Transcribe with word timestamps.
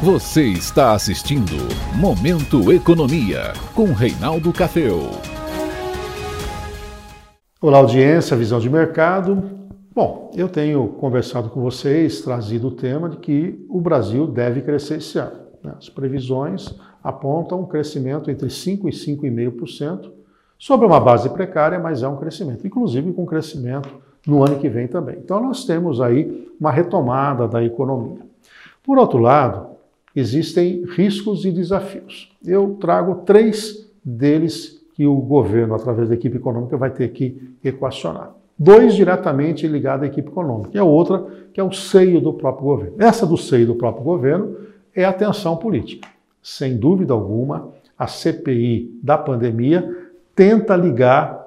Você 0.00 0.44
está 0.44 0.92
assistindo 0.92 1.56
Momento 2.00 2.72
Economia 2.72 3.52
com 3.74 3.86
Reinaldo 3.86 4.52
Cafeu. 4.52 5.10
Olá, 7.60 7.78
audiência, 7.78 8.36
visão 8.36 8.60
de 8.60 8.70
mercado. 8.70 9.42
Bom, 9.92 10.30
eu 10.36 10.48
tenho 10.48 10.86
conversado 11.00 11.50
com 11.50 11.60
vocês, 11.60 12.20
trazido 12.20 12.68
o 12.68 12.70
tema 12.70 13.08
de 13.08 13.16
que 13.16 13.66
o 13.68 13.80
Brasil 13.80 14.24
deve 14.28 14.62
crescer 14.62 14.98
esse 14.98 15.18
ano. 15.18 15.36
Né? 15.64 15.74
As 15.76 15.88
previsões 15.88 16.72
apontam 17.02 17.62
um 17.62 17.66
crescimento 17.66 18.30
entre 18.30 18.46
5% 18.46 18.84
e 18.84 18.92
5,5%, 18.92 20.12
sobre 20.56 20.86
uma 20.86 21.00
base 21.00 21.28
precária, 21.30 21.76
mas 21.76 22.04
é 22.04 22.08
um 22.08 22.16
crescimento, 22.16 22.64
inclusive 22.64 23.12
com 23.12 23.26
crescimento 23.26 23.88
no 24.24 24.44
ano 24.44 24.60
que 24.60 24.68
vem 24.68 24.86
também. 24.86 25.16
Então, 25.16 25.42
nós 25.42 25.64
temos 25.64 26.00
aí 26.00 26.48
uma 26.60 26.70
retomada 26.70 27.48
da 27.48 27.64
economia. 27.64 28.20
Por 28.84 28.96
outro 28.96 29.18
lado, 29.18 29.77
existem 30.14 30.84
riscos 30.84 31.44
e 31.44 31.50
desafios. 31.50 32.30
Eu 32.44 32.76
trago 32.80 33.22
três 33.26 33.88
deles 34.04 34.78
que 34.94 35.06
o 35.06 35.16
governo, 35.16 35.74
através 35.74 36.08
da 36.08 36.14
equipe 36.14 36.36
econômica, 36.36 36.76
vai 36.76 36.90
ter 36.90 37.08
que 37.10 37.54
equacionar. 37.62 38.34
Dois 38.58 38.94
diretamente 38.94 39.68
ligados 39.68 40.02
à 40.02 40.06
equipe 40.06 40.28
econômica, 40.28 40.70
e 40.74 40.78
a 40.78 40.84
outra 40.84 41.24
que 41.52 41.60
é 41.60 41.62
o 41.62 41.72
seio 41.72 42.20
do 42.20 42.32
próprio 42.32 42.64
governo. 42.64 42.96
Essa 42.98 43.24
do 43.24 43.36
seio 43.36 43.66
do 43.66 43.76
próprio 43.76 44.02
governo 44.02 44.56
é 44.94 45.04
a 45.04 45.12
tensão 45.12 45.56
política. 45.56 46.08
Sem 46.42 46.76
dúvida 46.76 47.12
alguma, 47.12 47.68
a 47.96 48.06
CPI 48.06 48.98
da 49.02 49.16
pandemia 49.16 49.96
tenta 50.34 50.74
ligar 50.74 51.46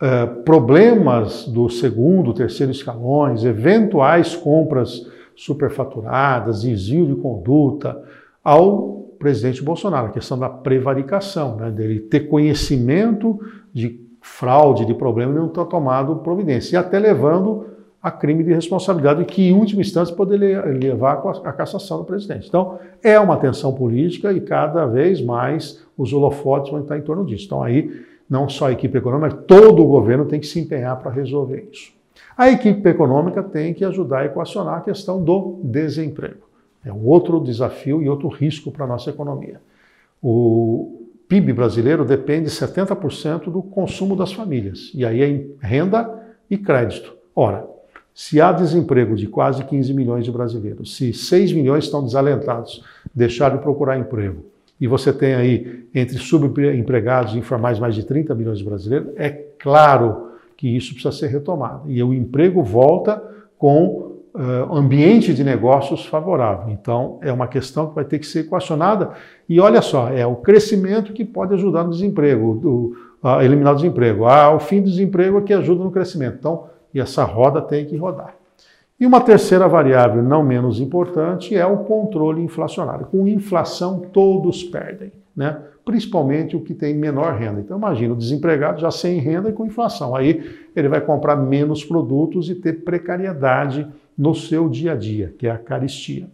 uh, 0.00 0.42
problemas 0.42 1.46
do 1.46 1.68
segundo, 1.68 2.32
terceiro 2.32 2.70
escalões, 2.70 3.44
eventuais 3.44 4.36
compras 4.36 5.06
superfaturadas, 5.36 6.62
desvio 6.62 7.06
de 7.06 7.14
conduta, 7.14 8.02
ao 8.42 9.06
presidente 9.18 9.62
Bolsonaro, 9.62 10.08
a 10.08 10.10
questão 10.10 10.38
da 10.38 10.48
prevaricação, 10.48 11.56
né, 11.56 11.70
dele 11.70 12.00
ter 12.00 12.28
conhecimento 12.28 13.38
de 13.72 14.00
fraude, 14.20 14.84
de 14.84 14.94
problema 14.94 15.32
e 15.32 15.36
não 15.36 15.48
ter 15.48 15.64
tomado 15.66 16.16
providência, 16.16 16.74
e 16.74 16.78
até 16.78 16.98
levando 16.98 17.66
a 18.02 18.10
crime 18.10 18.44
de 18.44 18.52
responsabilidade, 18.52 19.24
que 19.24 19.48
em 19.48 19.52
última 19.52 19.80
instância 19.80 20.14
poderia 20.14 20.64
levar 20.64 21.22
à 21.44 21.52
cassação 21.52 21.98
do 21.98 22.04
presidente. 22.04 22.46
Então, 22.46 22.78
é 23.02 23.18
uma 23.18 23.36
tensão 23.36 23.72
política 23.72 24.32
e 24.32 24.40
cada 24.40 24.86
vez 24.86 25.20
mais 25.20 25.84
os 25.98 26.12
holofotes 26.12 26.70
vão 26.70 26.82
estar 26.82 26.96
em 26.96 27.02
torno 27.02 27.24
disso. 27.24 27.46
Então, 27.46 27.62
aí, 27.62 28.04
não 28.30 28.48
só 28.48 28.66
a 28.66 28.72
equipe 28.72 28.96
econômica, 28.96 29.34
todo 29.34 29.82
o 29.82 29.86
governo 29.86 30.24
tem 30.24 30.38
que 30.38 30.46
se 30.46 30.60
empenhar 30.60 31.00
para 31.00 31.10
resolver 31.10 31.68
isso. 31.72 31.92
A 32.36 32.50
equipe 32.50 32.88
econômica 32.88 33.42
tem 33.42 33.72
que 33.72 33.84
ajudar 33.84 34.20
a 34.20 34.24
equacionar 34.26 34.78
a 34.78 34.80
questão 34.80 35.22
do 35.22 35.60
desemprego. 35.62 36.46
É 36.84 36.92
um 36.92 37.04
outro 37.04 37.40
desafio 37.40 38.02
e 38.02 38.08
outro 38.08 38.28
risco 38.28 38.70
para 38.70 38.84
a 38.84 38.88
nossa 38.88 39.10
economia. 39.10 39.60
O 40.22 41.02
PIB 41.28 41.52
brasileiro 41.52 42.04
depende 42.04 42.48
70% 42.48 43.50
do 43.50 43.62
consumo 43.62 44.14
das 44.14 44.32
famílias, 44.32 44.92
e 44.94 45.04
aí 45.04 45.22
é 45.22 45.66
renda 45.66 46.08
e 46.48 46.56
crédito. 46.56 47.14
Ora, 47.34 47.66
se 48.14 48.40
há 48.40 48.52
desemprego 48.52 49.16
de 49.16 49.26
quase 49.26 49.64
15 49.64 49.92
milhões 49.92 50.24
de 50.24 50.30
brasileiros, 50.30 50.96
se 50.96 51.12
6 51.12 51.52
milhões 51.52 51.84
estão 51.84 52.04
desalentados, 52.04 52.82
deixaram 53.14 53.56
de 53.56 53.62
procurar 53.62 53.98
emprego, 53.98 54.44
e 54.80 54.86
você 54.86 55.12
tem 55.12 55.34
aí 55.34 55.86
entre 55.94 56.18
subempregados 56.18 57.34
e 57.34 57.38
informais 57.38 57.78
mais 57.78 57.94
de 57.94 58.04
30 58.04 58.34
milhões 58.34 58.58
de 58.58 58.64
brasileiros, 58.64 59.08
é 59.16 59.30
claro 59.58 60.30
que 60.56 60.76
isso 60.76 60.92
precisa 60.92 61.12
ser 61.12 61.28
retomado. 61.28 61.90
E 61.90 62.02
o 62.02 62.14
emprego 62.14 62.62
volta 62.62 63.22
com 63.58 64.16
uh, 64.34 64.74
ambiente 64.74 65.34
de 65.34 65.42
negócios 65.42 66.06
favorável. 66.06 66.70
Então, 66.70 67.18
é 67.22 67.32
uma 67.32 67.46
questão 67.46 67.88
que 67.88 67.94
vai 67.94 68.04
ter 68.04 68.18
que 68.18 68.26
ser 68.26 68.40
equacionada. 68.40 69.10
E 69.48 69.60
olha 69.60 69.82
só, 69.82 70.08
é 70.10 70.26
o 70.26 70.36
crescimento 70.36 71.12
que 71.12 71.24
pode 71.24 71.54
ajudar 71.54 71.84
no 71.84 71.90
desemprego, 71.90 72.54
do, 72.54 72.96
a 73.22 73.44
eliminar 73.44 73.72
o 73.72 73.76
desemprego. 73.76 74.26
Ah, 74.26 74.54
o 74.54 74.60
fim 74.60 74.80
do 74.80 74.90
desemprego 74.90 75.38
é 75.38 75.42
que 75.42 75.52
ajuda 75.52 75.82
no 75.82 75.90
crescimento. 75.90 76.36
Então, 76.38 76.64
e 76.92 77.00
essa 77.00 77.24
roda 77.24 77.60
tem 77.60 77.84
que 77.84 77.96
rodar. 77.96 78.34
E 78.98 79.04
uma 79.04 79.20
terceira 79.20 79.68
variável, 79.68 80.22
não 80.22 80.42
menos 80.42 80.80
importante, 80.80 81.54
é 81.54 81.66
o 81.66 81.78
controle 81.84 82.42
inflacionário. 82.42 83.06
Com 83.06 83.28
inflação, 83.28 84.00
todos 84.10 84.64
perdem, 84.64 85.12
né? 85.36 85.58
principalmente 85.86 86.56
o 86.56 86.60
que 86.60 86.74
tem 86.74 86.94
menor 86.94 87.34
renda. 87.34 87.60
Então, 87.60 87.78
imagina 87.78 88.12
o 88.12 88.16
desempregado 88.16 88.80
já 88.80 88.90
sem 88.90 89.20
renda 89.20 89.50
e 89.50 89.52
com 89.52 89.64
inflação. 89.64 90.16
Aí 90.16 90.44
ele 90.74 90.88
vai 90.88 91.00
comprar 91.00 91.36
menos 91.36 91.84
produtos 91.84 92.50
e 92.50 92.56
ter 92.56 92.84
precariedade 92.84 93.86
no 94.18 94.34
seu 94.34 94.68
dia 94.68 94.92
a 94.92 94.96
dia, 94.96 95.32
que 95.38 95.46
é 95.46 95.50
a 95.50 95.58
caristia. 95.58 96.26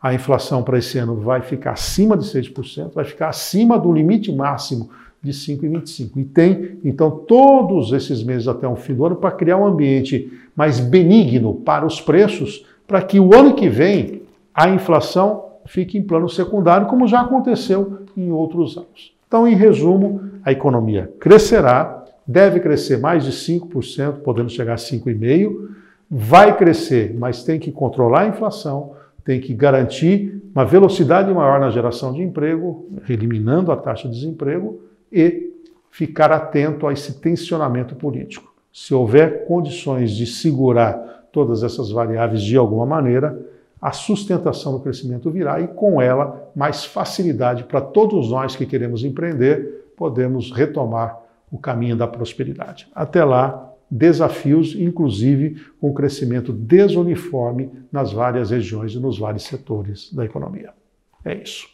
A 0.00 0.14
inflação 0.14 0.62
para 0.62 0.78
esse 0.78 0.98
ano 0.98 1.16
vai 1.16 1.40
ficar 1.40 1.72
acima 1.72 2.16
de 2.16 2.24
6%, 2.24 2.92
vai 2.92 3.04
ficar 3.04 3.28
acima 3.28 3.76
do 3.76 3.92
limite 3.92 4.30
máximo 4.32 4.90
de 5.20 5.32
5,25. 5.32 6.10
E 6.16 6.24
tem, 6.24 6.78
então, 6.84 7.10
todos 7.10 7.92
esses 7.92 8.22
meses 8.22 8.46
até 8.46 8.68
o 8.68 8.76
fim 8.76 8.94
do 8.94 9.04
ano 9.04 9.16
para 9.16 9.30
criar 9.32 9.56
um 9.56 9.66
ambiente 9.66 10.32
mais 10.54 10.78
benigno 10.78 11.54
para 11.54 11.84
os 11.84 12.00
preços, 12.00 12.64
para 12.86 13.02
que 13.02 13.18
o 13.18 13.34
ano 13.34 13.54
que 13.54 13.68
vem 13.68 14.22
a 14.54 14.68
inflação 14.68 15.51
fique 15.66 15.98
em 15.98 16.02
plano 16.02 16.28
secundário, 16.28 16.86
como 16.86 17.06
já 17.06 17.20
aconteceu 17.20 18.00
em 18.16 18.30
outros 18.30 18.76
anos. 18.76 19.14
Então, 19.26 19.46
em 19.46 19.54
resumo, 19.54 20.20
a 20.44 20.52
economia 20.52 21.10
crescerá, 21.18 22.04
deve 22.26 22.60
crescer 22.60 22.98
mais 22.98 23.24
de 23.24 23.32
5%, 23.32 24.18
podendo 24.18 24.50
chegar 24.50 24.74
a 24.74 24.76
5,5%, 24.76 25.68
vai 26.10 26.56
crescer, 26.56 27.16
mas 27.18 27.42
tem 27.42 27.58
que 27.58 27.72
controlar 27.72 28.22
a 28.22 28.28
inflação, 28.28 28.92
tem 29.24 29.40
que 29.40 29.54
garantir 29.54 30.42
uma 30.54 30.64
velocidade 30.64 31.32
maior 31.32 31.58
na 31.58 31.70
geração 31.70 32.12
de 32.12 32.22
emprego, 32.22 32.86
eliminando 33.08 33.72
a 33.72 33.76
taxa 33.76 34.08
de 34.08 34.14
desemprego 34.14 34.82
e 35.10 35.52
ficar 35.90 36.30
atento 36.30 36.86
a 36.86 36.92
esse 36.92 37.20
tensionamento 37.20 37.94
político. 37.94 38.52
Se 38.72 38.92
houver 38.92 39.46
condições 39.46 40.10
de 40.10 40.26
segurar 40.26 41.26
todas 41.32 41.62
essas 41.62 41.90
variáveis 41.90 42.42
de 42.42 42.56
alguma 42.56 42.84
maneira, 42.84 43.38
a 43.82 43.90
sustentação 43.90 44.72
do 44.72 44.80
crescimento 44.80 45.28
virá 45.28 45.60
e, 45.60 45.66
com 45.66 46.00
ela, 46.00 46.48
mais 46.54 46.84
facilidade 46.84 47.64
para 47.64 47.80
todos 47.80 48.30
nós 48.30 48.54
que 48.54 48.64
queremos 48.64 49.02
empreender, 49.02 49.92
podemos 49.96 50.52
retomar 50.52 51.20
o 51.50 51.58
caminho 51.58 51.96
da 51.96 52.06
prosperidade. 52.06 52.86
Até 52.94 53.24
lá, 53.24 53.72
desafios, 53.90 54.76
inclusive 54.76 55.66
com 55.80 55.92
crescimento 55.92 56.52
desuniforme 56.52 57.70
nas 57.90 58.12
várias 58.12 58.50
regiões 58.50 58.92
e 58.92 59.00
nos 59.00 59.18
vários 59.18 59.42
setores 59.42 60.12
da 60.14 60.24
economia. 60.24 60.70
É 61.24 61.34
isso. 61.34 61.66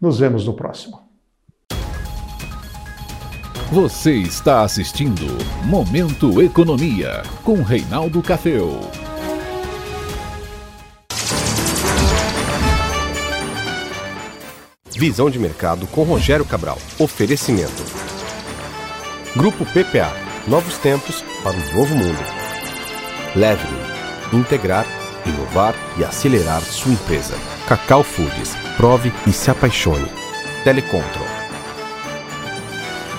Nos 0.00 0.20
vemos 0.20 0.46
no 0.46 0.54
próximo. 0.54 1.00
Você 3.72 4.14
está 4.14 4.62
assistindo 4.62 5.26
Momento 5.66 6.40
Economia 6.40 7.22
com 7.44 7.62
Reinaldo 7.62 8.22
Cafeu. 8.22 9.05
Visão 14.96 15.28
de 15.28 15.38
mercado 15.38 15.86
com 15.88 16.04
Rogério 16.04 16.46
Cabral. 16.46 16.78
Oferecimento. 16.98 17.84
Grupo 19.36 19.66
PPA. 19.66 20.10
Novos 20.48 20.78
tempos 20.78 21.22
para 21.42 21.54
um 21.54 21.74
novo 21.74 21.94
mundo. 21.94 22.18
Leve 23.34 23.66
integrar, 24.32 24.86
inovar 25.26 25.74
e 25.98 26.04
acelerar 26.04 26.62
sua 26.62 26.92
empresa. 26.92 27.34
Cacau 27.68 28.02
Foods. 28.02 28.56
Prove 28.78 29.12
e 29.26 29.32
se 29.32 29.50
apaixone. 29.50 30.08
Telecontrol. 30.64 31.26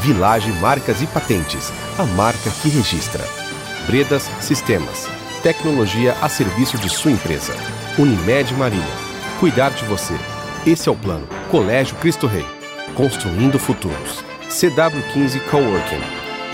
Village 0.00 0.52
Marcas 0.60 1.02
e 1.02 1.06
Patentes, 1.06 1.72
a 1.98 2.04
marca 2.04 2.50
que 2.62 2.68
registra. 2.68 3.24
Bredas 3.86 4.30
Sistemas, 4.40 5.08
tecnologia 5.42 6.14
a 6.22 6.28
serviço 6.28 6.78
de 6.78 6.88
sua 6.88 7.10
empresa. 7.10 7.52
Unimed 7.98 8.54
Marinha, 8.54 8.84
cuidar 9.40 9.70
de 9.70 9.84
você. 9.86 10.14
Esse 10.66 10.88
é 10.88 10.92
o 10.92 10.96
plano. 10.96 11.28
Colégio 11.50 11.94
Cristo 11.96 12.26
Rei, 12.26 12.46
construindo 12.94 13.58
futuros. 13.58 14.24
CW15 14.48 15.40
Coworking. 15.50 16.00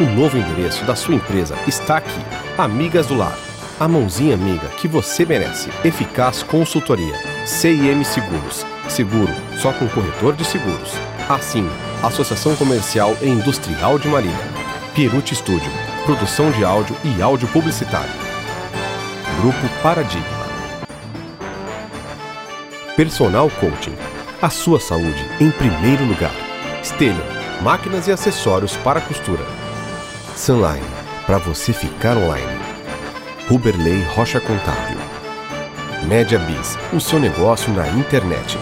O 0.00 0.04
novo 0.04 0.38
endereço 0.38 0.82
da 0.86 0.96
sua 0.96 1.14
empresa 1.14 1.54
está 1.66 1.98
aqui. 1.98 2.20
Amigas 2.56 3.06
do 3.06 3.14
Lar. 3.14 3.36
A 3.78 3.86
mãozinha 3.86 4.34
amiga 4.34 4.66
que 4.78 4.88
você 4.88 5.26
merece. 5.26 5.68
Eficaz 5.84 6.42
consultoria. 6.42 7.14
CIM 7.44 8.02
Seguros. 8.02 8.64
Seguro 8.88 9.32
só 9.60 9.72
com 9.74 9.86
corretor 9.88 10.34
de 10.34 10.44
seguros. 10.44 10.92
Assim, 11.28 11.68
Associação 12.02 12.56
Comercial 12.56 13.14
e 13.20 13.28
Industrial 13.28 13.98
de 13.98 14.08
Marília. 14.08 14.58
Pieruti 14.94 15.34
Studio, 15.34 15.70
produção 16.06 16.50
de 16.50 16.64
áudio 16.64 16.96
e 17.04 17.20
áudio 17.20 17.46
publicitário. 17.48 18.10
Grupo 19.42 19.68
Paradigma. 19.82 20.37
Personal 22.98 23.48
Coaching. 23.60 23.94
A 24.42 24.50
sua 24.50 24.80
saúde 24.80 25.24
em 25.38 25.52
primeiro 25.52 26.04
lugar. 26.04 26.34
Stelio, 26.82 27.22
máquinas 27.62 28.08
e 28.08 28.10
acessórios 28.10 28.76
para 28.78 29.00
costura. 29.00 29.44
Sunline, 30.34 30.84
para 31.24 31.38
você 31.38 31.72
ficar 31.72 32.16
online. 32.16 32.58
Huberley 33.48 34.02
Rocha 34.16 34.40
Contábil. 34.40 34.98
Média 36.08 36.40
Biz, 36.40 36.76
o 36.92 37.00
seu 37.00 37.20
negócio 37.20 37.72
na 37.72 37.86
internet. 37.90 38.58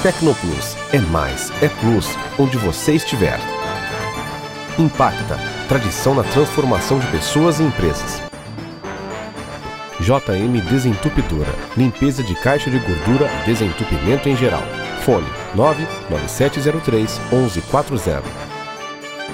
Tecnoplus 0.00 0.76
é 0.92 1.00
mais, 1.00 1.50
é 1.60 1.68
plus, 1.68 2.08
onde 2.38 2.56
você 2.58 2.92
estiver. 2.92 3.40
Impacta, 4.78 5.36
tradição 5.66 6.14
na 6.14 6.22
transformação 6.22 7.00
de 7.00 7.06
pessoas 7.08 7.58
e 7.58 7.64
empresas. 7.64 8.31
JM 10.02 10.60
Desentupidora, 10.68 11.54
limpeza 11.76 12.24
de 12.24 12.34
caixa 12.34 12.68
de 12.68 12.78
gordura, 12.78 13.28
desentupimento 13.46 14.28
em 14.28 14.36
geral. 14.36 14.62
Fone 15.04 15.26
99703 15.54 17.20
1140. 17.30 18.22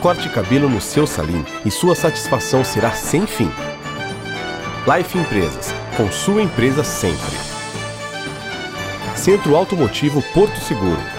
Corte 0.00 0.28
cabelo 0.28 0.68
no 0.68 0.80
seu 0.80 1.06
salim 1.06 1.44
e 1.64 1.70
sua 1.70 1.94
satisfação 1.94 2.64
será 2.64 2.90
sem 2.90 3.26
fim. 3.26 3.50
Life 4.86 5.16
Empresas, 5.16 5.72
com 5.96 6.10
sua 6.10 6.42
empresa 6.42 6.82
sempre. 6.82 7.36
Centro 9.14 9.56
Automotivo 9.56 10.20
Porto 10.34 10.58
Seguro 10.58 11.15